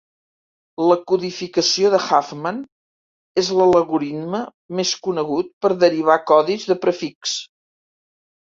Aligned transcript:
La 0.91 0.95
codificació 1.11 1.91
de 1.95 1.99
Huffman 2.05 2.57
és 3.43 3.51
l'algoritme 3.59 4.41
més 4.81 4.95
conegut 5.09 5.55
per 5.67 5.75
derivar 5.85 6.19
codis 6.33 6.67
de 6.73 6.81
prefix. 6.89 7.37